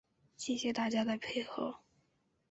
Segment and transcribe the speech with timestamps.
[0.35, 1.75] 谢谢大家的配合